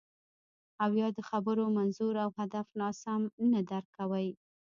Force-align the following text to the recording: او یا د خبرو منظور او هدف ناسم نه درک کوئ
او 0.83 0.89
یا 1.01 1.07
د 1.17 1.19
خبرو 1.29 1.63
منظور 1.77 2.13
او 2.23 2.29
هدف 2.39 2.67
ناسم 2.79 3.21
نه 3.51 3.59
درک 3.69 3.87
کوئ 3.97 4.27